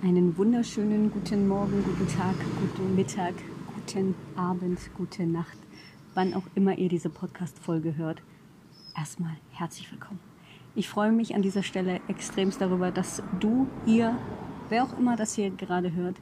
[0.00, 3.34] Einen wunderschönen guten Morgen, guten Tag, guten Mittag,
[3.74, 5.58] guten Abend, gute Nacht,
[6.14, 8.22] wann auch immer ihr diese Podcast-Folge hört.
[8.96, 10.20] Erstmal herzlich willkommen.
[10.76, 14.16] Ich freue mich an dieser Stelle extremst darüber, dass du, ihr,
[14.68, 16.14] wer auch immer das hier gerade hört,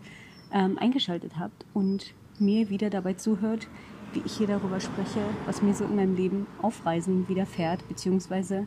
[0.51, 3.69] ähm, eingeschaltet habt und mir wieder dabei zuhört,
[4.17, 8.67] wie ich hier darüber spreche, was mir so in meinem Leben auf Reisen widerfährt, beziehungsweise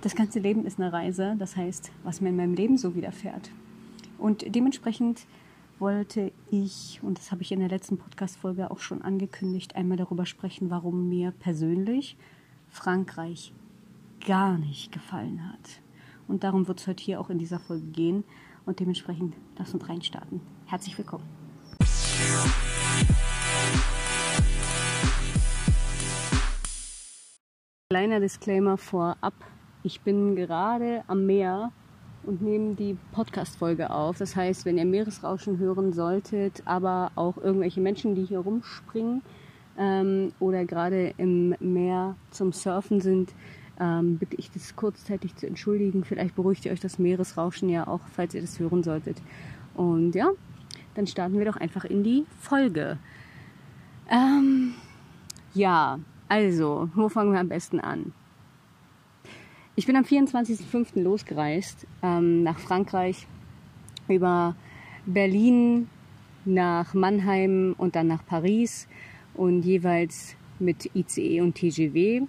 [0.00, 3.50] das ganze Leben ist eine Reise, das heißt, was mir in meinem Leben so widerfährt.
[4.18, 5.26] Und dementsprechend
[5.78, 10.24] wollte ich, und das habe ich in der letzten Podcast-Folge auch schon angekündigt, einmal darüber
[10.24, 12.16] sprechen, warum mir persönlich
[12.70, 13.52] Frankreich
[14.26, 15.82] gar nicht gefallen hat.
[16.28, 18.24] Und darum wird es heute hier auch in dieser Folge gehen.
[18.64, 20.40] Und dementsprechend lass uns reinstarten.
[20.66, 21.24] Herzlich willkommen.
[27.92, 29.34] Kleiner Disclaimer vorab.
[29.82, 31.72] Ich bin gerade am Meer
[32.22, 34.16] und nehmen die Podcast-Folge auf.
[34.16, 39.20] Das heißt, wenn ihr Meeresrauschen hören solltet, aber auch irgendwelche Menschen, die hier rumspringen
[39.76, 43.34] ähm, oder gerade im Meer zum Surfen sind,
[43.78, 46.02] ähm, bitte ich das kurzzeitig zu entschuldigen.
[46.02, 49.20] Vielleicht beruhigt ihr euch das Meeresrauschen ja auch, falls ihr das hören solltet.
[49.74, 50.30] Und ja,
[50.94, 52.96] dann starten wir doch einfach in die Folge.
[54.10, 54.76] Ähm,
[55.52, 55.98] ja,
[56.32, 58.14] also, wo fangen wir am besten an?
[59.76, 60.98] Ich bin am 24.05.
[61.02, 63.26] losgereist ähm, nach Frankreich
[64.08, 64.56] über
[65.04, 65.90] Berlin
[66.46, 68.88] nach Mannheim und dann nach Paris
[69.34, 72.22] und jeweils mit ICE und TGW.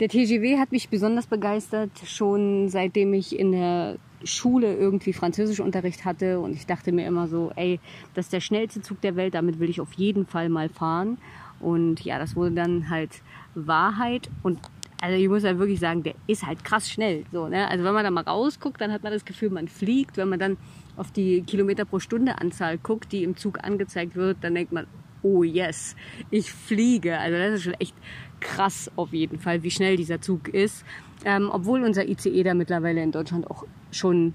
[0.00, 6.40] Der TGW hat mich besonders begeistert, schon seitdem ich in der Schule irgendwie Französischunterricht hatte
[6.40, 7.78] und ich dachte mir immer so, ey,
[8.14, 11.16] das ist der schnellste Zug der Welt, damit will ich auf jeden Fall mal fahren.
[11.60, 13.22] Und ja, das wurde dann halt
[13.54, 14.58] Wahrheit und
[15.02, 17.24] also ich muss ja wirklich sagen, der ist halt krass schnell.
[17.32, 17.68] So, ne?
[17.68, 20.18] Also wenn man da mal rausguckt, dann hat man das Gefühl, man fliegt.
[20.18, 20.58] Wenn man dann
[20.96, 24.86] auf die Kilometer pro Stunde Anzahl guckt, die im Zug angezeigt wird, dann denkt man,
[25.22, 25.96] oh yes,
[26.30, 27.18] ich fliege.
[27.18, 27.94] Also das ist schon echt
[28.40, 30.84] krass auf jeden Fall, wie schnell dieser Zug ist.
[31.24, 34.34] Ähm, obwohl unser ICE da mittlerweile in Deutschland auch schon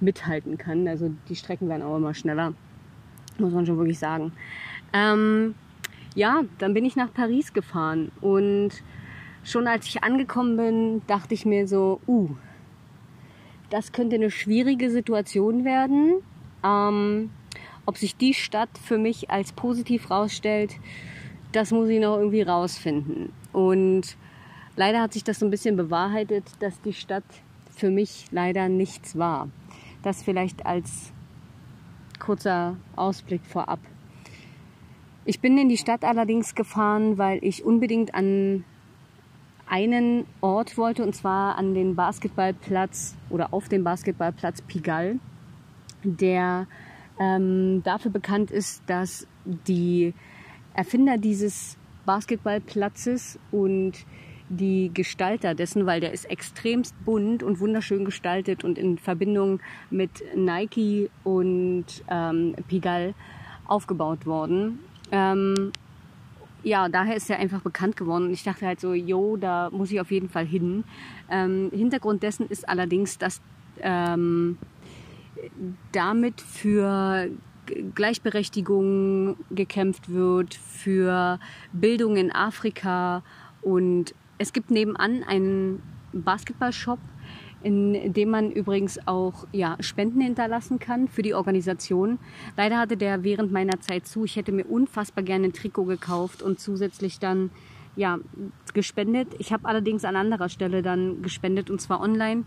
[0.00, 0.88] mithalten kann.
[0.88, 2.54] Also die Strecken werden auch immer schneller,
[3.38, 4.32] muss man schon wirklich sagen.
[4.94, 5.54] Ähm,
[6.18, 8.70] ja, dann bin ich nach Paris gefahren und
[9.44, 12.28] schon als ich angekommen bin, dachte ich mir so, uh,
[13.70, 16.14] das könnte eine schwierige Situation werden.
[16.64, 17.30] Ähm,
[17.86, 20.74] ob sich die Stadt für mich als positiv rausstellt,
[21.52, 23.32] das muss ich noch irgendwie rausfinden.
[23.52, 24.16] Und
[24.74, 27.24] leider hat sich das so ein bisschen bewahrheitet, dass die Stadt
[27.76, 29.48] für mich leider nichts war.
[30.02, 31.12] Das vielleicht als
[32.18, 33.78] kurzer Ausblick vorab.
[35.28, 38.64] Ich bin in die Stadt allerdings gefahren, weil ich unbedingt an
[39.66, 45.18] einen Ort wollte, und zwar an den Basketballplatz oder auf den Basketballplatz Pigalle,
[46.02, 46.66] der
[47.20, 50.14] ähm, dafür bekannt ist, dass die
[50.72, 54.06] Erfinder dieses Basketballplatzes und
[54.48, 59.60] die Gestalter dessen, weil der ist extremst bunt und wunderschön gestaltet und in Verbindung
[59.90, 63.12] mit Nike und ähm, Pigalle
[63.66, 64.78] aufgebaut worden.
[65.10, 65.72] Ähm,
[66.62, 68.32] ja, daher ist er einfach bekannt geworden.
[68.32, 70.84] Ich dachte halt so, jo, da muss ich auf jeden Fall hin.
[71.30, 73.40] Ähm, Hintergrund dessen ist allerdings, dass
[73.80, 74.58] ähm,
[75.92, 77.28] damit für
[77.94, 81.38] Gleichberechtigung gekämpft wird, für
[81.72, 83.22] Bildung in Afrika
[83.62, 85.82] und es gibt nebenan einen
[86.12, 86.98] Basketballshop,
[87.62, 92.18] in dem man übrigens auch ja, Spenden hinterlassen kann für die Organisation.
[92.56, 94.24] Leider hatte der während meiner Zeit zu.
[94.24, 97.50] Ich hätte mir unfassbar gerne ein Trikot gekauft und zusätzlich dann
[97.96, 98.18] ja,
[98.74, 99.28] gespendet.
[99.38, 102.44] Ich habe allerdings an anderer Stelle dann gespendet und zwar online.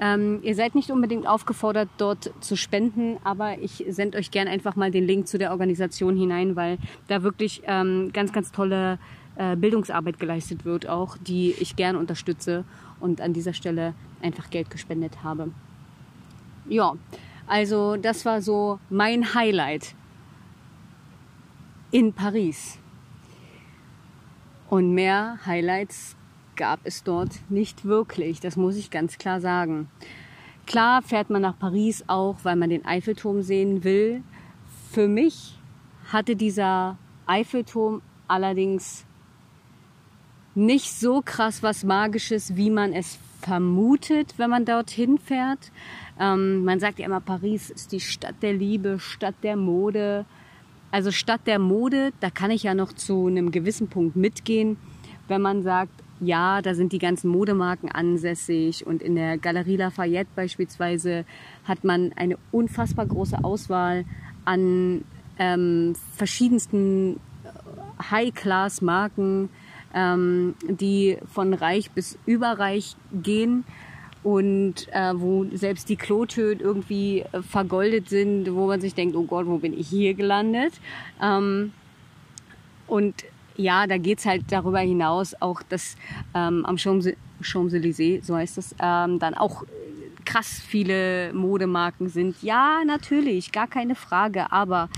[0.00, 4.76] Ähm, ihr seid nicht unbedingt aufgefordert, dort zu spenden, aber ich sende euch gerne einfach
[4.76, 8.98] mal den Link zu der Organisation hinein, weil da wirklich ähm, ganz, ganz tolle
[9.36, 12.64] äh, Bildungsarbeit geleistet wird, auch die ich gerne unterstütze
[13.00, 15.50] und an dieser Stelle einfach Geld gespendet habe.
[16.68, 16.94] Ja,
[17.46, 19.94] also das war so mein Highlight
[21.90, 22.78] in Paris.
[24.68, 26.14] Und mehr Highlights
[26.56, 29.88] gab es dort nicht wirklich, das muss ich ganz klar sagen.
[30.66, 34.22] Klar fährt man nach Paris auch, weil man den Eiffelturm sehen will.
[34.90, 35.58] Für mich
[36.12, 39.06] hatte dieser Eiffelturm allerdings
[40.54, 45.70] nicht so krass was Magisches, wie man es vermutet, wenn man dorthin fährt.
[46.20, 50.24] Ähm, man sagt ja immer, Paris ist die Stadt der Liebe, Stadt der Mode.
[50.90, 54.76] Also statt der Mode, da kann ich ja noch zu einem gewissen Punkt mitgehen,
[55.28, 60.30] wenn man sagt, ja, da sind die ganzen Modemarken ansässig und in der Galerie Lafayette
[60.34, 61.24] beispielsweise
[61.64, 64.04] hat man eine unfassbar große Auswahl
[64.44, 65.04] an
[65.38, 69.50] ähm, verschiedensten äh, High-Class-Marken,
[69.94, 73.64] ähm, die von reich bis überreich gehen
[74.22, 79.24] und äh, wo selbst die Klotöne irgendwie äh, vergoldet sind, wo man sich denkt, oh
[79.24, 80.74] Gott, wo bin ich hier gelandet?
[81.22, 81.72] Ähm,
[82.86, 83.24] und
[83.56, 85.96] ja, da geht's halt darüber hinaus auch, dass
[86.34, 89.64] ähm, am Champs-Élysées, so heißt es, ähm, dann auch
[90.24, 92.42] krass viele Modemarken sind.
[92.42, 94.88] Ja, natürlich, gar keine Frage, aber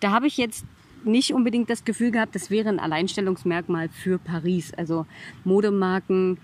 [0.00, 0.64] da habe ich jetzt
[1.06, 4.72] nicht unbedingt das Gefühl gehabt, das wäre ein Alleinstellungsmerkmal für Paris.
[4.74, 5.06] Also
[5.44, 6.38] Modemarken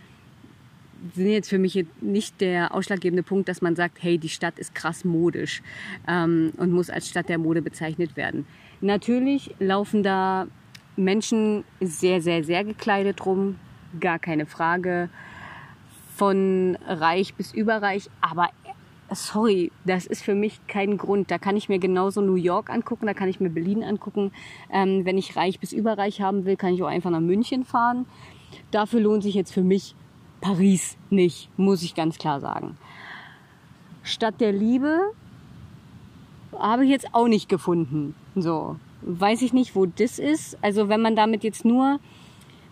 [1.14, 4.75] sind jetzt für mich nicht der ausschlaggebende Punkt, dass man sagt, hey, die Stadt ist
[4.75, 5.62] krass modisch
[6.06, 8.47] ähm, und muss als Stadt der Mode bezeichnet werden.
[8.81, 10.47] Natürlich laufen da
[10.97, 13.56] Menschen sehr, sehr, sehr gekleidet rum,
[14.00, 15.08] gar keine Frage.
[16.15, 18.50] Von reich bis überreich, aber
[19.14, 21.31] sorry, das ist für mich kein Grund.
[21.31, 24.32] Da kann ich mir genauso New York angucken, da kann ich mir Berlin angucken.
[24.70, 28.06] Ähm, wenn ich reich bis überreich haben will, kann ich auch einfach nach München fahren.
[28.70, 29.94] Dafür lohnt sich jetzt für mich
[30.41, 32.76] Paris nicht, muss ich ganz klar sagen.
[34.03, 35.12] Stadt der Liebe
[36.58, 38.15] habe ich jetzt auch nicht gefunden.
[38.35, 40.58] So, weiß ich nicht, wo das ist.
[40.62, 42.00] Also wenn man damit jetzt nur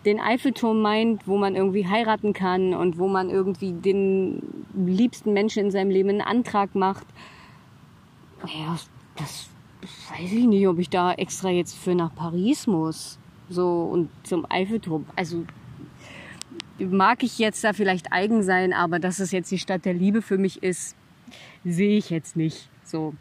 [0.05, 5.65] den Eiffelturm meint, wo man irgendwie heiraten kann und wo man irgendwie den liebsten Menschen
[5.65, 7.05] in seinem Leben einen Antrag macht,
[8.47, 8.77] ja,
[9.15, 9.49] das
[10.09, 13.19] weiß ich nicht, ob ich da extra jetzt für nach Paris muss.
[13.49, 15.05] So und zum Eiffelturm.
[15.15, 15.45] Also
[16.79, 20.21] mag ich jetzt da vielleicht eigen sein, aber dass es jetzt die Stadt der Liebe
[20.21, 20.95] für mich ist,
[21.63, 22.69] sehe ich jetzt nicht.
[22.83, 23.13] So.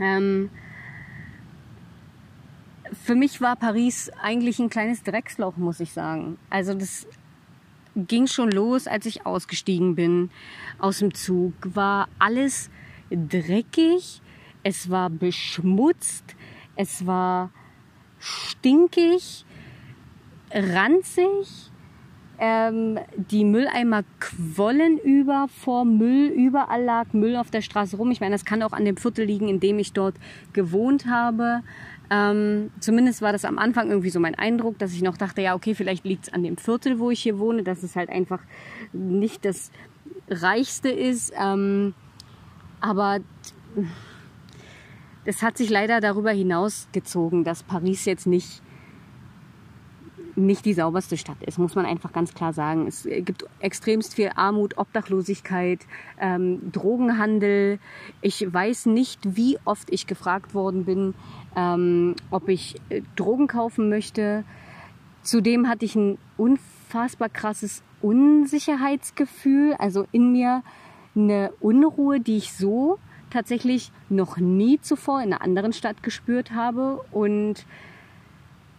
[0.00, 0.50] Ähm,
[3.02, 6.38] für mich war Paris eigentlich ein kleines Drecksloch, muss ich sagen.
[6.50, 7.06] Also das
[7.96, 10.30] ging schon los, als ich ausgestiegen bin
[10.78, 11.54] aus dem Zug.
[11.62, 12.70] War alles
[13.10, 14.22] dreckig,
[14.62, 16.36] es war beschmutzt,
[16.76, 17.50] es war
[18.18, 19.44] stinkig,
[20.52, 21.72] ranzig
[22.44, 28.10] ähm, die Mülleimer quollen über vor Müll, überall lag Müll auf der Straße rum.
[28.10, 30.16] Ich meine, das kann auch an dem Viertel liegen, in dem ich dort
[30.52, 31.62] gewohnt habe.
[32.14, 35.54] Ähm, zumindest war das am Anfang irgendwie so mein Eindruck, dass ich noch dachte, ja,
[35.54, 38.40] okay, vielleicht liegt es an dem Viertel, wo ich hier wohne, dass es halt einfach
[38.92, 39.70] nicht das
[40.28, 41.32] Reichste ist.
[41.42, 41.94] Ähm,
[42.82, 43.20] aber
[45.24, 48.60] das hat sich leider darüber hinaus gezogen, dass Paris jetzt nicht
[50.34, 52.86] nicht die sauberste Stadt ist, muss man einfach ganz klar sagen.
[52.86, 55.80] Es gibt extremst viel Armut, Obdachlosigkeit,
[56.20, 57.78] ähm, Drogenhandel.
[58.20, 61.14] Ich weiß nicht, wie oft ich gefragt worden bin,
[61.56, 64.44] ähm, ob ich äh, Drogen kaufen möchte.
[65.22, 70.62] Zudem hatte ich ein unfassbar krasses Unsicherheitsgefühl, also in mir
[71.14, 72.98] eine Unruhe, die ich so
[73.30, 77.64] tatsächlich noch nie zuvor in einer anderen Stadt gespürt habe und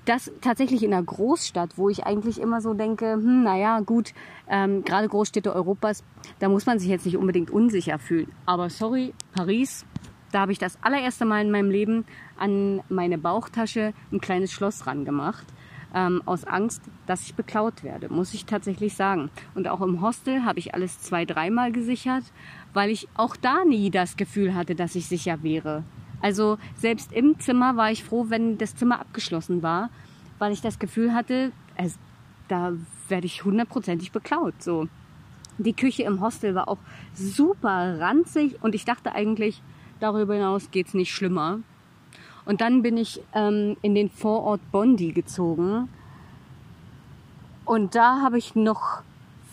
[0.06, 4.14] das tatsächlich in einer Großstadt, wo ich eigentlich immer so denke, hm, naja, gut,
[4.50, 6.04] ähm, gerade Großstädte Europas,
[6.40, 8.32] da muss man sich jetzt nicht unbedingt unsicher fühlen.
[8.46, 9.86] Aber sorry, Paris,
[10.32, 12.06] da habe ich das allererste Mal in meinem Leben
[12.38, 15.46] an meine Bauchtasche ein kleines Schloss ran gemacht.
[15.96, 19.30] Ähm, aus Angst, dass ich beklaut werde, muss ich tatsächlich sagen.
[19.54, 22.24] Und auch im Hostel habe ich alles zwei, dreimal gesichert,
[22.74, 25.84] weil ich auch da nie das Gefühl hatte, dass ich sicher wäre.
[26.24, 29.90] Also selbst im Zimmer war ich froh, wenn das Zimmer abgeschlossen war,
[30.40, 32.00] weil ich das Gefühl hatte, es,
[32.48, 32.72] da
[33.10, 34.54] werde ich hundertprozentig beklaut.
[34.60, 34.88] So.
[35.58, 36.78] Die Küche im Hostel war auch
[37.14, 39.62] super ranzig und ich dachte eigentlich,
[40.00, 41.60] darüber hinaus geht es nicht schlimmer.
[42.46, 45.90] Und dann bin ich ähm, in den Vorort Bondi gezogen
[47.66, 49.02] und da habe ich noch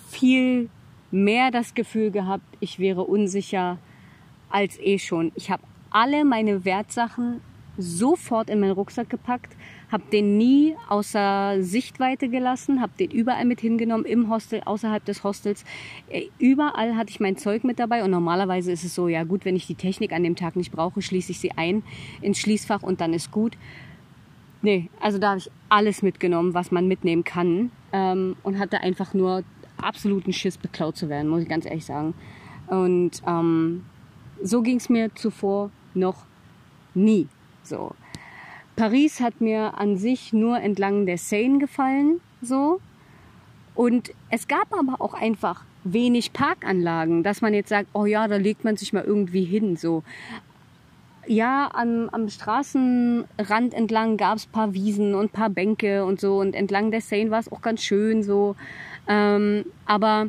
[0.08, 0.70] viel
[1.10, 3.78] mehr das Gefühl gehabt, ich wäre unsicher
[4.50, 5.32] als eh schon.
[5.34, 7.40] Ich habe alle meine Wertsachen
[7.76, 9.56] sofort in meinen Rucksack gepackt,
[9.90, 15.24] habe den nie außer Sichtweite gelassen, habe den überall mit hingenommen, im Hostel, außerhalb des
[15.24, 15.64] Hostels.
[16.08, 19.44] Äh, überall hatte ich mein Zeug mit dabei und normalerweise ist es so, ja gut,
[19.44, 21.82] wenn ich die Technik an dem Tag nicht brauche, schließe ich sie ein
[22.20, 23.56] ins Schließfach und dann ist gut.
[24.62, 29.14] Nee, also da habe ich alles mitgenommen, was man mitnehmen kann ähm, und hatte einfach
[29.14, 29.42] nur
[29.78, 32.12] absoluten Schiss, beklaut zu werden, muss ich ganz ehrlich sagen.
[32.66, 33.84] Und ähm,
[34.42, 36.24] so ging es mir zuvor noch
[36.94, 37.28] nie.
[37.62, 37.92] So.
[38.76, 42.80] Paris hat mir an sich nur entlang der Seine gefallen, so.
[43.74, 48.36] Und es gab aber auch einfach wenig Parkanlagen, dass man jetzt sagt, oh ja, da
[48.36, 50.02] legt man sich mal irgendwie hin, so.
[51.26, 56.38] ja, am, am Straßenrand entlang gab es paar Wiesen und paar Bänke und so.
[56.38, 58.56] Und entlang der Seine war es auch ganz schön so.
[59.06, 60.28] Ähm, aber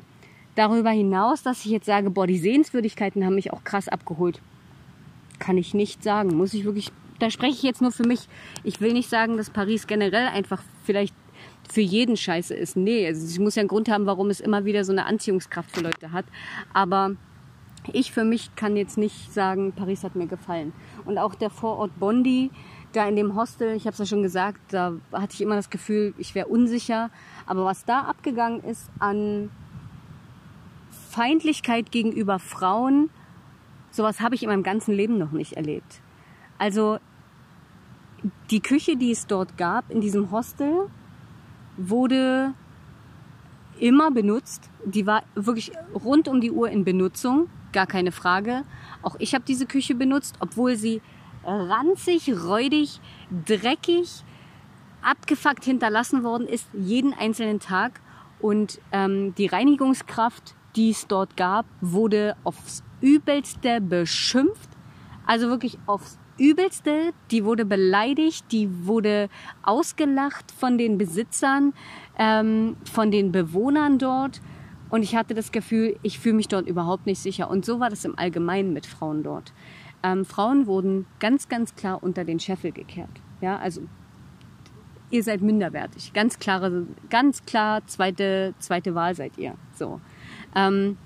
[0.56, 4.42] darüber hinaus, dass ich jetzt sage, boah, die Sehenswürdigkeiten haben mich auch krass abgeholt,
[5.42, 6.38] kann ich nicht sagen.
[6.38, 8.30] Muss ich wirklich, da spreche ich jetzt nur für mich.
[8.64, 11.14] Ich will nicht sagen, dass Paris generell einfach vielleicht
[11.70, 12.78] für jeden scheiße ist.
[12.78, 15.72] Nee, also ich muss ja einen Grund haben, warum es immer wieder so eine Anziehungskraft
[15.72, 16.26] für Leute hat.
[16.74, 17.16] Aber
[17.92, 20.74] ich für mich kann jetzt nicht sagen, Paris hat mir gefallen.
[21.06, 22.52] Und auch der Vorort Bondi,
[22.94, 25.70] da in dem Hostel, ich habe es ja schon gesagt, da hatte ich immer das
[25.70, 27.10] Gefühl, ich wäre unsicher.
[27.48, 29.50] Aber was da abgegangen ist an
[31.10, 33.10] Feindlichkeit gegenüber Frauen,
[33.92, 36.02] sowas habe ich in meinem ganzen Leben noch nicht erlebt.
[36.58, 37.00] Also
[38.50, 40.90] die Küche, die es dort gab in diesem Hostel,
[41.78, 42.54] wurde
[43.80, 44.70] immer benutzt.
[44.86, 48.64] Die war wirklich rund um die Uhr in Benutzung, gar keine Frage.
[49.02, 51.02] Auch ich habe diese Küche benutzt, obwohl sie
[51.44, 53.00] ranzig, räudig,
[53.46, 54.24] dreckig,
[55.02, 58.00] abgefuckt hinterlassen worden ist, jeden einzelnen Tag.
[58.40, 64.70] Und ähm, die Reinigungskraft, die es dort gab, wurde aufs übelste beschimpft.
[65.26, 67.14] Also wirklich aufs übelste.
[67.30, 69.30] Die wurde beleidigt, die wurde
[69.64, 71.74] ausgelacht von den Besitzern,
[72.18, 74.42] ähm, von den Bewohnern dort.
[74.90, 77.50] Und ich hatte das Gefühl, ich fühle mich dort überhaupt nicht sicher.
[77.50, 79.54] Und so war das im Allgemeinen mit Frauen dort.
[80.04, 83.22] Ähm, Frauen wurden ganz, ganz klar unter den Scheffel gekehrt.
[83.40, 83.82] Ja, also
[85.12, 86.12] ihr seid minderwertig.
[86.14, 89.56] Ganz klare, ganz klar zweite, zweite Wahl seid ihr.
[89.76, 90.02] So.
[90.56, 90.98] Ähm,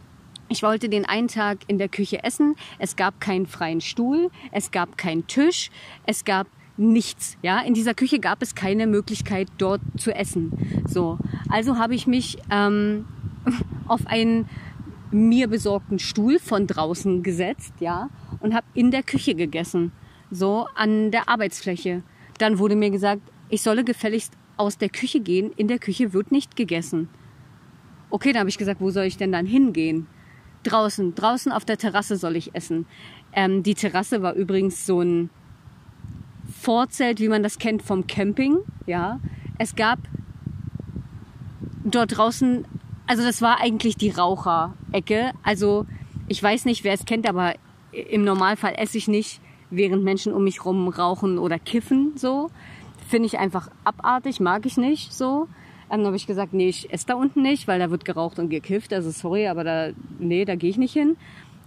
[0.47, 2.55] ich wollte den einen Tag in der Küche essen.
[2.77, 5.71] Es gab keinen freien Stuhl, es gab keinen Tisch,
[6.05, 6.47] es gab
[6.77, 7.37] nichts.
[7.41, 10.83] Ja, in dieser Küche gab es keine Möglichkeit, dort zu essen.
[10.87, 11.17] So,
[11.49, 13.05] also habe ich mich ähm,
[13.87, 14.47] auf einen
[15.11, 18.09] mir besorgten Stuhl von draußen gesetzt, ja,
[18.39, 19.91] und habe in der Küche gegessen,
[20.29, 22.03] so an der Arbeitsfläche.
[22.37, 25.51] Dann wurde mir gesagt, ich solle gefälligst aus der Küche gehen.
[25.55, 27.09] In der Küche wird nicht gegessen.
[28.09, 30.07] Okay, dann habe ich gesagt, wo soll ich denn dann hingehen?
[30.63, 32.85] Draußen, draußen auf der Terrasse soll ich essen.
[33.33, 35.29] Ähm, die Terrasse war übrigens so ein
[36.50, 38.59] Vorzelt, wie man das kennt vom Camping.
[38.85, 39.19] Ja,
[39.57, 40.00] es gab
[41.83, 42.65] dort draußen,
[43.07, 45.33] also das war eigentlich die Raucherecke.
[45.43, 45.85] Also
[46.27, 47.53] ich weiß nicht, wer es kennt, aber
[47.91, 52.13] im Normalfall esse ich nicht, während Menschen um mich rum rauchen oder kiffen.
[52.15, 52.50] So
[53.07, 55.13] finde ich einfach abartig, mag ich nicht.
[55.13, 55.47] So
[55.97, 58.49] dann habe ich gesagt, nee, ich esse da unten nicht, weil da wird geraucht und
[58.49, 58.93] gekifft.
[58.93, 61.17] Also sorry, aber da, nee, da gehe ich nicht hin.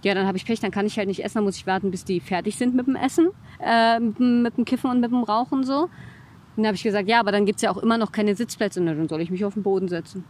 [0.03, 1.91] Ja, dann habe ich Pech, dann kann ich halt nicht essen, dann muss ich warten,
[1.91, 5.63] bis die fertig sind mit dem Essen, äh, mit dem Kiffen und mit dem Rauchen
[5.63, 5.89] so.
[6.55, 9.09] Dann habe ich gesagt, ja, aber dann gibt's ja auch immer noch keine Sitzplätze, dann
[9.09, 10.23] soll ich mich auf den Boden setzen.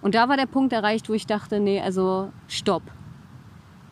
[0.00, 2.82] Und da war der Punkt erreicht, wo ich dachte, nee, also stopp.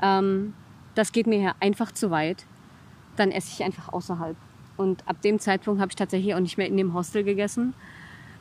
[0.00, 0.54] Ähm,
[0.94, 2.46] das geht mir hier einfach zu weit.
[3.16, 4.36] Dann esse ich einfach außerhalb.
[4.76, 7.75] Und ab dem Zeitpunkt habe ich tatsächlich auch nicht mehr in dem Hostel gegessen.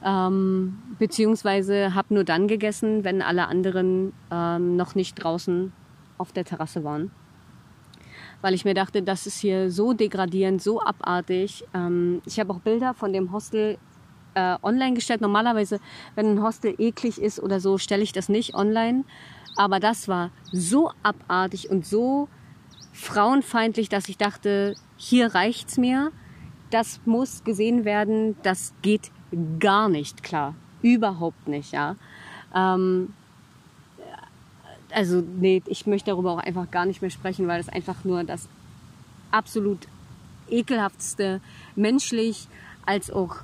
[0.04, 5.72] Ähm, beziehungsweise habe nur dann gegessen, wenn alle anderen ähm, noch nicht draußen
[6.18, 7.12] auf der Terrasse waren.
[8.42, 11.66] Weil ich mir dachte, das ist hier so degradierend, so abartig.
[11.74, 13.78] Ähm, ich habe auch Bilder von dem Hostel
[14.36, 15.22] äh, online gestellt.
[15.22, 15.80] Normalerweise,
[16.14, 19.06] wenn ein Hostel eklig ist oder so, stelle ich das nicht online.
[19.56, 22.28] Aber das war so abartig und so
[22.94, 26.12] frauenfeindlich, dass ich dachte, hier reicht's mir
[26.76, 29.10] das muss gesehen werden, das geht
[29.62, 30.56] gar nicht klar.
[30.82, 31.96] Überhaupt nicht, ja.
[32.54, 33.14] Ähm,
[34.92, 38.26] also, nee, ich möchte darüber auch einfach gar nicht mehr sprechen, weil es einfach nur
[38.26, 38.50] das
[39.32, 39.88] absolut
[40.50, 41.40] ekelhaftste,
[41.78, 42.50] menschlich
[42.86, 43.38] als auch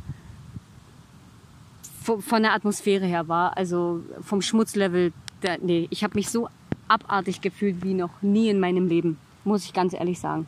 [2.03, 3.55] von der Atmosphäre her war.
[3.55, 6.49] Also vom Schmutzlevel, der, nee, ich habe mich so
[6.89, 10.47] abartig gefühlt wie noch nie in meinem Leben, muss ich ganz ehrlich sagen.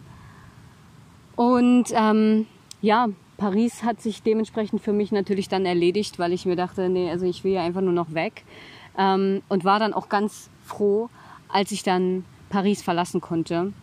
[1.37, 2.45] Und ähm,
[2.83, 7.09] ja, Paris hat sich dementsprechend für mich natürlich dann erledigt, weil ich mir dachte, nee,
[7.09, 8.43] also ich will ja einfach nur noch weg.
[8.97, 11.09] Ähm, und war dann auch ganz froh,
[11.47, 13.73] als ich dann Paris verlassen konnte.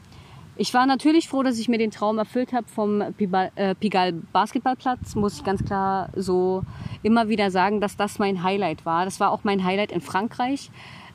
[0.56, 5.14] Ich war natürlich froh, dass ich mir den Traum erfüllt habe vom äh, Pigalle Basketballplatz.
[5.14, 6.62] Muss ich ganz klar so
[7.02, 9.06] immer wieder sagen, dass das mein Highlight war.
[9.06, 10.70] Das war auch mein Highlight in Frankreich.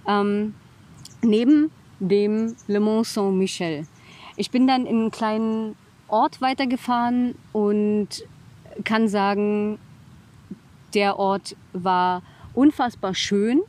[0.08, 0.56] Ähm,
[1.22, 3.86] neben dem Le Mont Saint-Michel.
[4.36, 5.76] Ich bin dann in einen kleinen
[6.08, 8.08] Ort weitergefahren und
[8.84, 9.80] kann sagen,
[10.94, 12.22] der Ort war
[12.54, 13.62] unfassbar schön.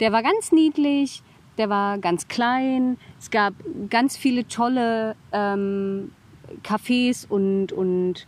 [0.00, 1.22] Der war ganz niedlich,
[1.58, 2.98] der war ganz klein.
[3.18, 3.54] Es gab
[3.88, 6.12] ganz viele tolle ähm,
[6.62, 8.26] Cafés und, und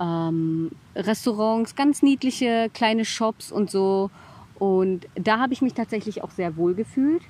[0.00, 4.10] ähm, Restaurants, ganz niedliche kleine Shops und so.
[4.58, 7.22] Und da habe ich mich tatsächlich auch sehr wohl gefühlt.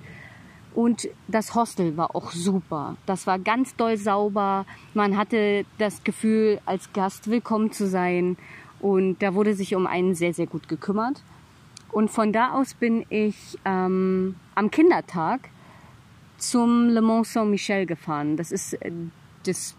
[0.75, 2.97] Und das Hostel war auch super.
[3.07, 4.65] Das war ganz doll sauber.
[4.95, 8.37] Man hatte das Gefühl, als Gast willkommen zu sein.
[8.81, 11.23] Und da wurde sich um einen sehr, sehr gut gekümmert.
[11.91, 15.51] Und von da aus bin ich ähm, am Kindertag
[16.39, 18.37] zum Le Mont Saint-Michel gefahren.
[18.39, 18.91] Das ist äh,
[19.45, 19.77] das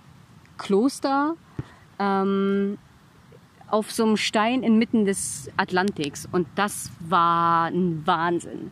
[0.60, 1.36] Kloster
[1.98, 2.78] ähm,
[3.68, 6.28] auf so einem Stein inmitten des Atlantiks.
[6.32, 8.72] Und das war ein Wahnsinn.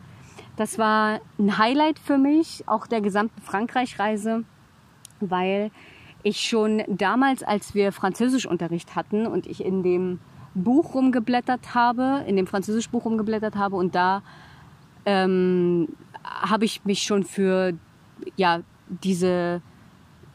[0.56, 4.44] Das war ein Highlight für mich, auch der gesamten Frankreich-Reise,
[5.20, 5.70] weil
[6.22, 10.20] ich schon damals, als wir Französischunterricht hatten und ich in dem
[10.54, 14.22] Buch rumgeblättert habe, in dem Französischbuch rumgeblättert habe und da
[15.06, 15.88] ähm,
[16.22, 17.72] habe ich mich schon für
[18.36, 19.62] ja diese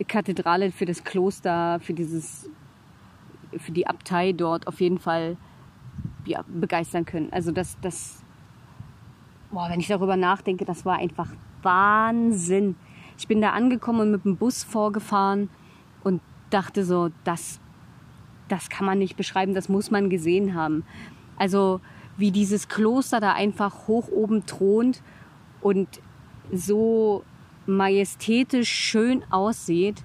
[0.08, 2.50] Kathedrale, für das Kloster, für dieses,
[3.58, 5.38] für die Abtei dort auf jeden Fall
[6.26, 7.32] ja, begeistern können.
[7.32, 8.24] Also das, das
[9.52, 11.30] boah, wenn ich darüber nachdenke, das war einfach
[11.64, 12.76] Wahnsinn.
[13.18, 15.50] Ich bin da angekommen und mit dem Bus vorgefahren
[16.04, 17.60] und dachte so, das,
[18.48, 20.84] das kann man nicht beschreiben, das muss man gesehen haben.
[21.38, 21.82] Also
[22.18, 25.02] wie dieses Kloster da einfach hoch oben thront
[25.62, 25.88] und
[26.52, 27.24] so
[27.66, 30.04] majestätisch schön aussieht,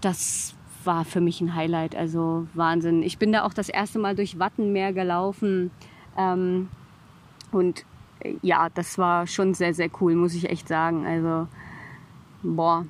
[0.00, 1.94] das war für mich ein Highlight.
[1.94, 3.02] Also Wahnsinn.
[3.02, 5.70] Ich bin da auch das erste Mal durch Wattenmeer gelaufen
[6.16, 6.68] ähm,
[7.52, 7.84] und
[8.42, 11.06] ja, das war schon sehr, sehr cool, muss ich echt sagen.
[11.06, 11.48] Also,
[12.42, 12.86] boah,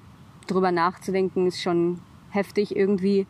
[0.47, 2.01] drüber nachzudenken ist schon
[2.31, 3.27] heftig irgendwie.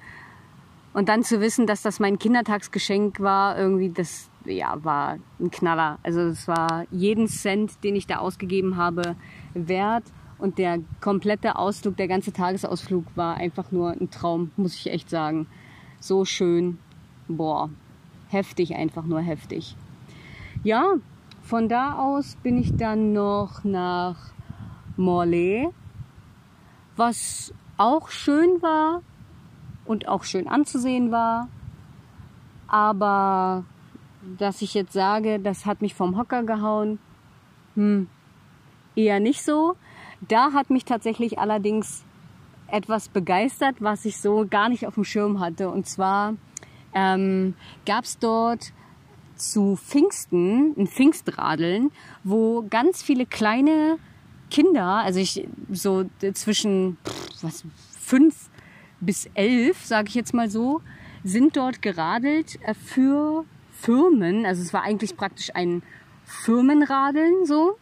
[0.93, 5.99] Und dann zu wissen, dass das mein Kindertagsgeschenk war, irgendwie, das ja, war ein Knaller.
[6.03, 9.17] Also es war jeden Cent, den ich da ausgegeben habe,
[9.55, 10.05] wert.
[10.39, 15.09] Und der komplette Ausflug, der ganze Tagesausflug war einfach nur ein Traum, muss ich echt
[15.09, 15.47] sagen.
[16.01, 16.79] So schön.
[17.29, 17.71] Boah,
[18.29, 19.77] heftig, einfach nur heftig.
[20.63, 20.95] Ja,
[21.45, 24.17] von da aus bin ich dann noch nach
[24.97, 25.75] Morlaix,
[26.97, 29.03] was auch schön war
[29.85, 31.49] und auch schön anzusehen war.
[32.67, 33.65] Aber
[34.39, 36.99] dass ich jetzt sage, das hat mich vom Hocker gehauen,
[37.75, 38.09] hm,
[38.97, 39.77] eher nicht so.
[40.27, 42.07] Da hat mich tatsächlich allerdings
[42.69, 45.69] etwas begeistert, was ich so gar nicht auf dem Schirm hatte.
[45.69, 46.37] Und zwar
[46.95, 48.73] ähm, gab es dort
[49.37, 51.91] zu Pfingsten, ein Pfingstradeln,
[52.23, 53.99] wo ganz viele kleine
[54.51, 56.97] Kinder, also ich so zwischen
[57.43, 57.65] was
[57.99, 58.49] fünf
[59.01, 60.81] bis elf, sage ich jetzt mal so,
[61.25, 64.47] sind dort geradelt äh, für Firmen.
[64.47, 65.83] Also es war eigentlich praktisch ein
[66.25, 67.79] Firmenradeln so.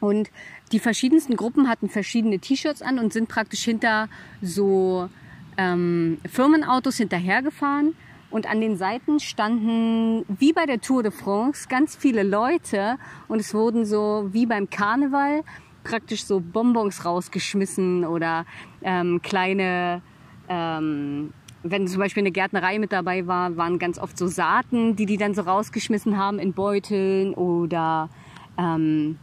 [0.00, 0.30] Und
[0.72, 4.08] die verschiedensten Gruppen hatten verschiedene T-Shirts an und sind praktisch hinter
[4.42, 5.08] so
[5.56, 7.94] ähm, Firmenautos hinterhergefahren
[8.34, 12.96] und an den Seiten standen, wie bei der Tour de France, ganz viele Leute.
[13.28, 15.44] Und es wurden so, wie beim Karneval,
[15.84, 18.44] praktisch so Bonbons rausgeschmissen oder
[18.82, 20.02] ähm, kleine,
[20.48, 25.06] ähm, wenn zum Beispiel eine Gärtnerei mit dabei war, waren ganz oft so Saaten, die
[25.06, 28.08] die dann so rausgeschmissen haben in Beuteln oder
[28.58, 29.16] ähm,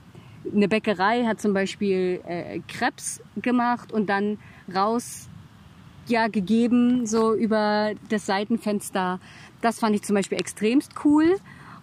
[0.55, 4.37] eine Bäckerei hat zum Beispiel äh, Krebs gemacht und dann
[4.73, 5.27] raus
[6.07, 9.19] ja gegeben, so über das Seitenfenster.
[9.61, 11.37] Das fand ich zum Beispiel extremst cool.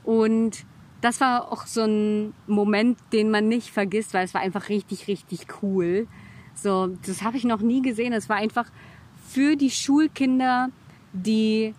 [0.05, 0.65] Und
[1.01, 5.07] das war auch so ein Moment, den man nicht vergisst, weil es war einfach richtig,
[5.09, 6.07] richtig cool.
[6.55, 8.13] So, das habe ich noch nie gesehen.
[8.13, 8.67] Es war einfach
[9.29, 10.71] für die Schulkinder
[11.13, 11.75] die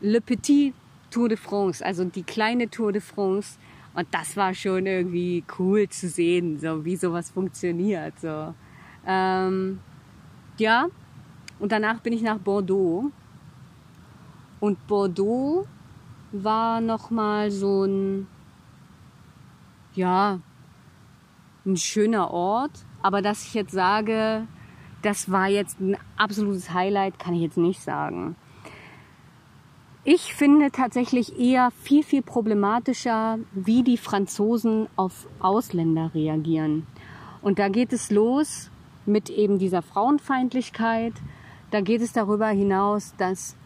[0.00, 0.74] Le Petit
[1.10, 3.58] Tour de France, also die kleine Tour de France.
[3.94, 8.12] Und das war schon irgendwie cool zu sehen, so wie sowas funktioniert.
[8.20, 8.52] So.
[9.06, 9.78] Ähm,
[10.58, 10.88] ja,
[11.58, 13.10] und danach bin ich nach Bordeaux.
[14.60, 15.66] Und Bordeaux
[16.32, 18.26] war nochmal so ein,
[19.94, 20.40] ja,
[21.64, 22.84] ein schöner Ort.
[23.02, 24.46] Aber dass ich jetzt sage,
[25.02, 28.36] das war jetzt ein absolutes Highlight, kann ich jetzt nicht sagen.
[30.08, 36.86] Ich finde tatsächlich eher viel, viel problematischer, wie die Franzosen auf Ausländer reagieren.
[37.42, 38.70] Und da geht es los
[39.04, 41.14] mit eben dieser Frauenfeindlichkeit,
[41.70, 43.56] da geht es darüber hinaus, dass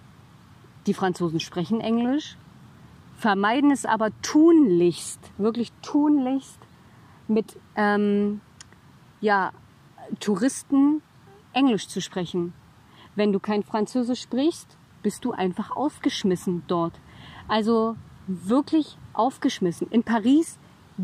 [0.86, 2.36] die Franzosen sprechen Englisch,
[3.16, 6.58] vermeiden es aber tunlichst, wirklich tunlichst
[7.28, 8.40] mit ähm,
[9.20, 9.52] ja,
[10.18, 11.02] Touristen
[11.52, 12.54] Englisch zu sprechen.
[13.14, 16.94] Wenn du kein Französisch sprichst, bist du einfach aufgeschmissen dort.
[17.48, 19.88] Also wirklich aufgeschmissen.
[19.90, 20.58] In Paris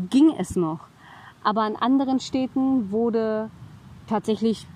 [0.09, 0.79] ging es noch,
[1.43, 3.49] aber in anderen Städten wurde
[4.07, 4.67] tatsächlich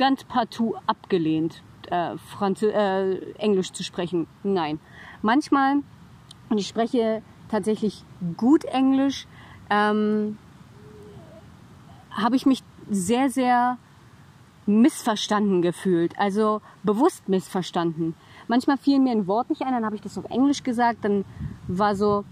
[0.00, 4.26] ganz partout abgelehnt, äh, Franzö äh, Englisch zu sprechen.
[4.42, 4.80] Nein.
[5.20, 5.82] Manchmal,
[6.48, 8.02] und ich spreche tatsächlich
[8.38, 9.26] gut Englisch,
[9.68, 10.38] ähm,
[12.12, 13.76] habe ich mich sehr, sehr
[14.64, 16.18] missverstanden gefühlt.
[16.18, 18.14] Also bewusst missverstanden.
[18.48, 21.26] Manchmal fiel mir ein Wort nicht ein, dann habe ich das auf Englisch gesagt, dann
[21.68, 22.24] war so,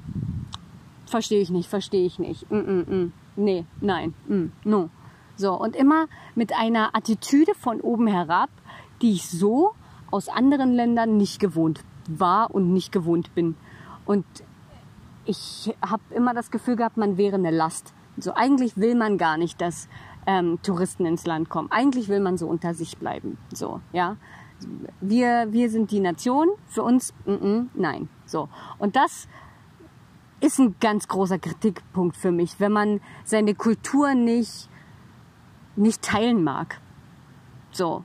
[1.05, 2.51] verstehe ich nicht, verstehe ich nicht.
[2.51, 3.13] Mm, mm, mm.
[3.37, 4.89] Nee, nein, mm, no.
[5.39, 8.51] So, und immer mit einer Attitüde von oben herab,
[9.01, 9.73] die ich so
[10.11, 13.55] aus anderen Ländern nicht gewohnt war und nicht gewohnt bin.
[14.05, 14.27] Und
[15.27, 17.95] ich habe immer das Gefühl gehabt, man wäre eine Last.
[18.17, 19.89] So eigentlich will man gar nicht, dass
[20.27, 21.71] ähm, Touristen ins Land kommen.
[21.71, 23.39] Eigentlich will man so unter sich bleiben.
[23.55, 24.17] So, ja.
[25.01, 26.49] Wir, wir sind die Nation.
[26.67, 28.09] Für uns, mm -mm, nein.
[28.27, 28.49] So.
[28.79, 29.29] Und das
[30.41, 34.69] ist ein ganz großer Kritikpunkt für mich, wenn man seine Kultur nicht,
[35.79, 36.81] nicht teilen mag.
[37.71, 38.05] So.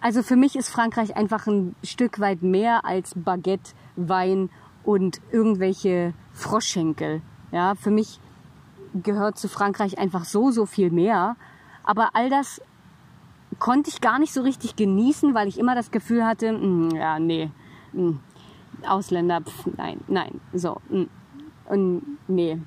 [0.00, 4.50] Also für mich ist Frankreich einfach ein Stück weit mehr als Baguette, Wein
[4.84, 7.22] und irgendwelche Froschschenkel.
[7.50, 8.20] Ja, für mich
[9.02, 11.36] gehört zu Frankreich einfach so, so viel mehr.
[11.82, 12.60] Aber all das
[13.58, 16.90] konnte ich gar nicht so richtig genießen, weil ich immer das Gefühl hatte, mh, hm,
[16.90, 17.50] ja, nee,
[17.92, 18.20] mh, hm,
[18.86, 21.08] Ausländer, pf, nein, nein, so, mh, hm,
[21.68, 22.60] und nee.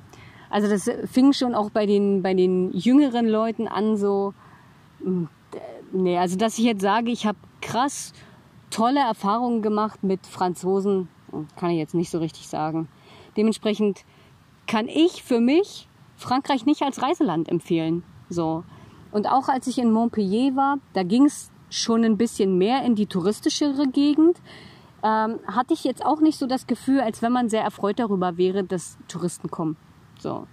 [0.49, 4.33] Also das fing schon auch bei den, bei den jüngeren Leuten an, so,
[5.91, 8.13] nee, also dass ich jetzt sage, ich habe krass
[8.69, 11.07] tolle Erfahrungen gemacht mit Franzosen,
[11.55, 12.87] kann ich jetzt nicht so richtig sagen.
[13.37, 14.05] Dementsprechend
[14.67, 18.03] kann ich für mich Frankreich nicht als Reiseland empfehlen.
[18.29, 18.63] So.
[19.11, 22.95] Und auch als ich in Montpellier war, da ging es schon ein bisschen mehr in
[22.95, 24.37] die touristischere Gegend.
[25.01, 28.37] Ähm, hatte ich jetzt auch nicht so das Gefühl, als wenn man sehr erfreut darüber
[28.37, 29.77] wäre, dass Touristen kommen.
[30.19, 30.47] So.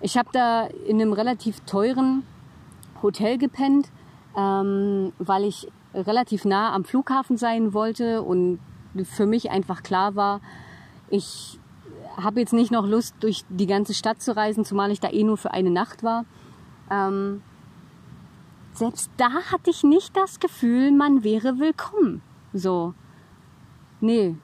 [0.00, 2.24] Ich habe da in einem relativ teuren
[3.02, 3.90] Hotel gepennt,
[4.36, 8.58] ähm, weil ich relativ nah am Flughafen sein wollte und
[9.04, 10.40] für mich einfach klar war,
[11.08, 11.58] ich
[12.16, 15.24] habe jetzt nicht noch Lust, durch die ganze Stadt zu reisen, zumal ich da eh
[15.24, 16.24] nur für eine Nacht war.
[16.90, 17.42] Ähm,
[18.72, 22.22] selbst da hatte ich nicht das Gefühl, man wäre willkommen.
[22.52, 22.94] So.
[24.00, 24.36] Nee.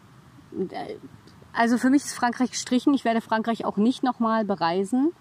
[1.53, 2.95] Also für mich ist Frankreich gestrichen.
[2.95, 5.13] Ich werde Frankreich auch nicht nochmal bereisen.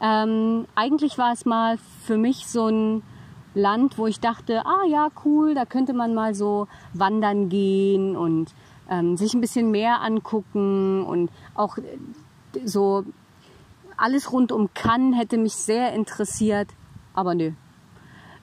[0.00, 3.02] Ähm, eigentlich war es mal für mich so ein
[3.54, 8.54] Land, wo ich dachte, ah ja, cool, da könnte man mal so wandern gehen und
[8.88, 11.82] ähm, sich ein bisschen mehr angucken und auch äh,
[12.64, 13.04] so
[13.96, 16.68] alles rund um Cannes hätte mich sehr interessiert,
[17.14, 17.52] aber nö.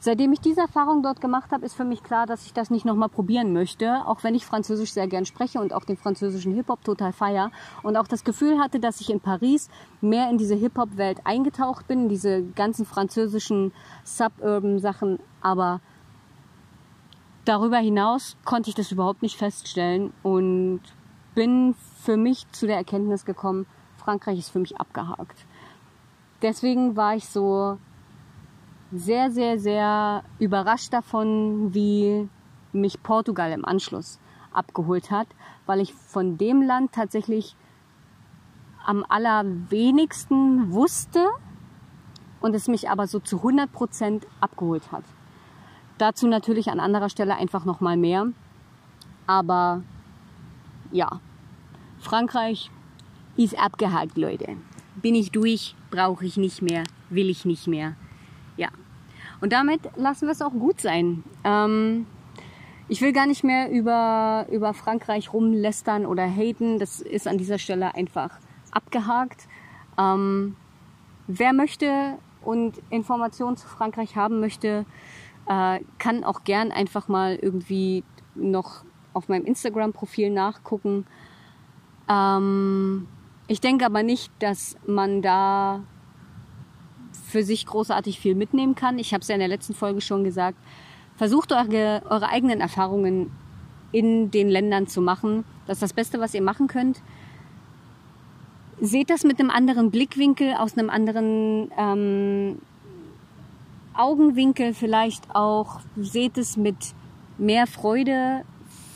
[0.02, 2.86] Seitdem ich diese Erfahrung dort gemacht habe, ist für mich klar, dass ich das nicht
[2.86, 6.86] nochmal probieren möchte, auch wenn ich Französisch sehr gern spreche und auch den französischen Hip-Hop
[6.86, 7.52] total feier
[7.84, 12.04] und auch das Gefühl hatte, dass ich in Paris mehr in diese Hip-Hop-Welt eingetaucht bin,
[12.04, 13.74] in diese ganzen französischen
[14.06, 15.82] Suburban-Sachen, aber
[17.44, 20.80] darüber hinaus konnte ich das überhaupt nicht feststellen und
[21.36, 23.66] bin für mich zu der Erkenntnis gekommen,
[23.98, 25.46] Frankreich ist für mich abgehakt.
[26.42, 27.78] Deswegen war ich so
[28.92, 32.28] sehr, sehr, sehr überrascht davon, wie
[32.74, 34.20] mich Portugal im Anschluss
[34.52, 35.28] abgeholt hat,
[35.66, 37.56] weil ich von dem Land tatsächlich
[38.86, 41.28] am allerwenigsten wusste
[42.42, 45.04] und es mich aber so zu 100 Prozent abgeholt hat.
[45.98, 48.28] Dazu natürlich an anderer Stelle einfach noch mal mehr.
[49.28, 49.84] Aber
[50.92, 51.20] ja,
[52.00, 52.72] Frankreich
[53.36, 54.56] ist abgehakt, Leute.
[54.96, 57.96] Bin ich durch, brauche ich nicht mehr, will ich nicht mehr.
[59.42, 61.24] Und damit lassen wir es auch gut sein.
[61.44, 62.06] Ähm,
[62.88, 66.80] ich will gar nicht mehr über, über Frankreich rumlästern oder haten.
[66.80, 68.32] Das ist an dieser Stelle einfach
[68.72, 69.48] abgehakt.
[69.98, 70.56] Ähm,
[71.28, 74.86] wer möchte und Informationen zu Frankreich haben möchte,
[75.48, 78.04] äh, kann auch gern einfach mal irgendwie
[78.36, 81.06] noch auf meinem Instagram-Profil nachgucken.
[82.10, 83.08] Ähm,
[83.48, 85.84] ich denke aber nicht, dass man da
[87.30, 88.98] für sich großartig viel mitnehmen kann.
[88.98, 90.58] Ich habe es ja in der letzten Folge schon gesagt.
[91.16, 93.32] Versucht eure, eure eigenen Erfahrungen
[93.92, 95.44] in den Ländern zu machen.
[95.68, 97.02] Das ist das Beste, was ihr machen könnt.
[98.82, 102.60] Seht das mit einem anderen Blickwinkel, aus einem anderen ähm,
[103.94, 106.78] Augenwinkel vielleicht auch, seht es mit
[107.38, 108.44] mehr Freude.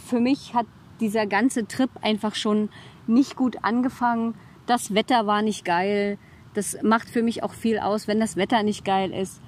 [0.05, 0.65] Für mich hat
[1.01, 2.69] dieser ganze Trip einfach schon
[3.05, 4.35] nicht gut angefangen.
[4.65, 6.17] Das Wetter war nicht geil.
[6.53, 9.41] Das macht für mich auch viel aus, wenn das Wetter nicht geil ist.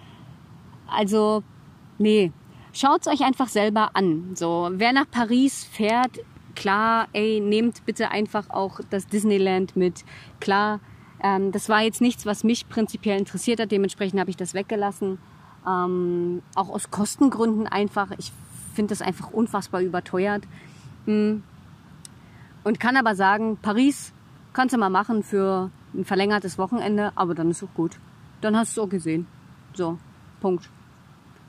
[0.88, 1.44] Also,
[1.98, 2.32] nee,
[2.74, 4.36] schaut's euch einfach selber an.
[4.36, 6.20] So, wer nach Paris fährt,
[6.56, 10.04] klar, ey, nehmt bitte einfach auch das Disneyland mit.
[10.40, 10.80] Klar,
[11.22, 13.72] ähm, das war jetzt nichts, was mich prinzipiell interessiert hat.
[13.72, 15.20] Dementsprechend habe ich das weggelassen.
[15.68, 18.12] Ähm, auch aus Kostengründen einfach.
[18.18, 18.32] Ich
[18.74, 20.44] finde das einfach unfassbar überteuert.
[21.06, 21.44] Hm.
[22.64, 24.12] Und kann aber sagen, Paris
[24.54, 28.00] kannst du mal machen für ein verlängertes Wochenende, aber dann ist auch gut.
[28.42, 29.28] dann hast du es auch gesehen.
[29.74, 29.98] So,
[30.40, 30.70] Punkt.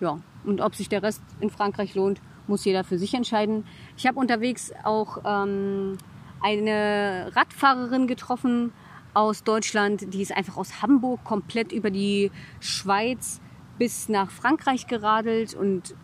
[0.01, 3.65] Ja, und ob sich der Rest in Frankreich lohnt, muss jeder für sich entscheiden.
[3.97, 5.99] Ich habe unterwegs auch ähm,
[6.43, 8.73] eine Radfahrerin getroffen
[9.15, 12.31] aus Deutschland, die ist einfach aus Hamburg komplett über die
[12.61, 13.41] Schweiz
[13.79, 15.95] bis nach Frankreich geradelt und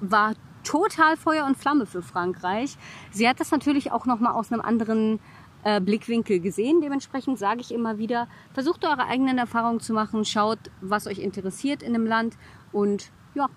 [0.00, 2.76] war total Feuer und Flamme für Frankreich.
[3.10, 5.20] Sie hat das natürlich auch noch mal aus einem anderen
[5.64, 6.80] äh, Blickwinkel gesehen.
[6.80, 11.82] Dementsprechend sage ich immer wieder, versucht eure eigenen Erfahrungen zu machen, schaut, was euch interessiert
[11.82, 12.36] in einem Land
[12.72, 13.48] und ja,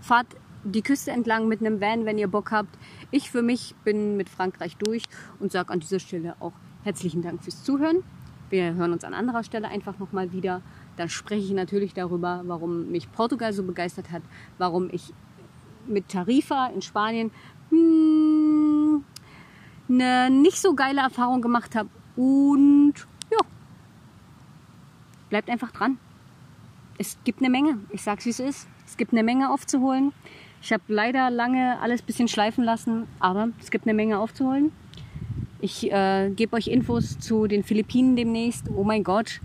[0.00, 0.26] fahrt
[0.64, 2.76] die Küste entlang mit einem Van, wenn ihr Bock habt.
[3.10, 5.04] Ich für mich bin mit Frankreich durch
[5.38, 8.02] und sage an dieser Stelle auch herzlichen Dank fürs Zuhören.
[8.50, 10.62] Wir hören uns an anderer Stelle einfach nochmal wieder.
[10.96, 14.22] Dann spreche ich natürlich darüber, warum mich Portugal so begeistert hat,
[14.56, 15.12] warum ich
[15.86, 17.30] mit Tarifa in Spanien
[17.70, 19.04] hm,
[19.88, 21.88] eine nicht so geile Erfahrung gemacht habe.
[22.16, 22.94] Und
[23.30, 23.38] ja,
[25.30, 25.98] bleibt einfach dran.
[26.98, 27.78] Es gibt eine Menge.
[27.90, 28.68] Ich sag's wie es ist.
[28.86, 30.12] Es gibt eine Menge aufzuholen.
[30.60, 34.72] Ich habe leider lange alles bisschen schleifen lassen, aber es gibt eine Menge aufzuholen.
[35.60, 38.68] Ich äh, gebe euch Infos zu den Philippinen demnächst.
[38.74, 39.40] Oh mein Gott.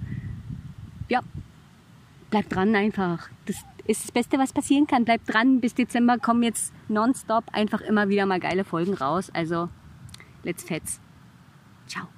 [1.10, 1.21] Ja,
[2.29, 3.29] bleibt dran einfach.
[3.45, 5.06] Das ist das Beste, was passieren kann.
[5.06, 5.60] Bleibt dran.
[5.60, 9.32] Bis Dezember kommen jetzt nonstop einfach immer wieder mal geile Folgen raus.
[9.34, 9.69] Also,
[10.43, 10.99] Let's fetz.
[11.88, 12.10] Ciao.